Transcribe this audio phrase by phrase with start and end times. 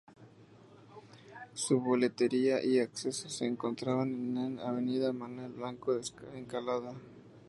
[1.53, 5.95] Su boletería y acceso se encontraban en Avenida Manuel Blanco
[6.33, 6.95] Encalada.